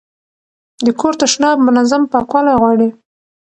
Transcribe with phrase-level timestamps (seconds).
[0.85, 2.89] د کور تشناب منظم پاکوالی غواړي.